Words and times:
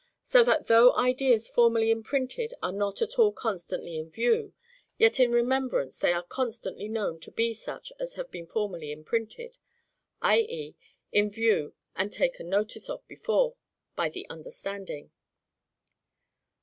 So 0.23 0.43
that 0.45 0.65
though 0.65 0.95
ideas 0.95 1.47
formerly 1.47 1.91
imprinted 1.91 2.55
are 2.63 2.71
not 2.71 3.03
all 3.19 3.31
constantly 3.31 3.97
in 3.99 4.09
view, 4.09 4.51
yet 4.97 5.19
in 5.19 5.31
remembrance 5.31 5.99
they 5.99 6.11
are 6.11 6.23
constantly 6.23 6.87
known 6.87 7.19
to 7.19 7.29
be 7.29 7.53
such 7.53 7.93
as 7.99 8.15
have 8.15 8.31
been 8.31 8.47
formerly 8.47 8.91
imprinted; 8.91 9.59
i.e. 10.23 10.75
in 11.11 11.29
view, 11.29 11.75
and 11.95 12.11
taken 12.11 12.49
notice 12.49 12.89
of 12.89 13.07
before, 13.07 13.53
by 13.95 14.09
the 14.09 14.27
understanding. 14.27 15.11